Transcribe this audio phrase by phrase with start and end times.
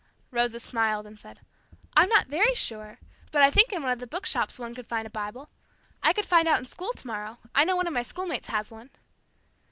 [0.31, 1.41] Rosa smiled, and said,
[1.95, 2.97] "I'm not very sure,
[3.31, 5.51] but I think in one of the book shops one could find a Bible.
[6.01, 7.37] I could find out in school tomorrow.
[7.53, 8.89] I know one of my schoolmates has one."